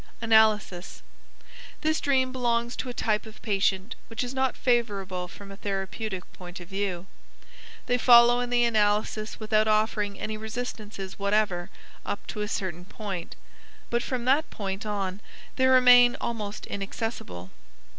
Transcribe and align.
Analysis. 0.19 1.03
This 1.81 2.01
dream 2.01 2.31
belongs 2.31 2.75
to 2.77 2.89
a 2.89 2.91
type 2.93 3.27
of 3.27 3.39
patient 3.43 3.93
which 4.07 4.23
is 4.23 4.33
not 4.33 4.57
favorable 4.57 5.27
from 5.27 5.51
a 5.51 5.57
therapeutic 5.57 6.23
point 6.33 6.59
of 6.59 6.69
view. 6.69 7.05
They 7.85 7.99
follow 7.99 8.39
in 8.39 8.49
the 8.49 8.63
analysis 8.63 9.39
without 9.39 9.67
offering 9.67 10.19
any 10.19 10.37
resistances 10.37 11.19
whatever 11.19 11.69
up 12.03 12.25
to 12.29 12.41
a 12.41 12.47
certain 12.47 12.85
point, 12.85 13.35
but 13.91 14.01
from 14.01 14.25
that 14.25 14.49
point 14.49 14.87
on 14.87 15.21
they 15.57 15.67
remain 15.67 16.17
almost 16.19 16.65
inaccessible. 16.65 17.51